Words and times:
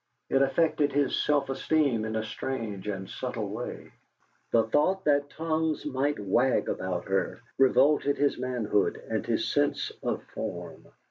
It 0.31 0.41
affected 0.41 0.93
his 0.93 1.15
self 1.15 1.47
esteem 1.47 2.05
in 2.05 2.15
a 2.15 2.23
strange 2.23 2.87
and 2.87 3.07
subtle 3.07 3.47
way. 3.49 3.91
The 4.51 4.63
thought 4.63 5.03
that 5.05 5.29
tongues 5.29 5.85
might 5.85 6.17
wag 6.19 6.67
about 6.69 7.05
her 7.05 7.41
revolted 7.59 8.17
his 8.17 8.39
manhood 8.39 8.99
and 9.11 9.23
his 9.23 9.47
sense 9.47 9.91
of 10.01 10.23
form. 10.33 10.87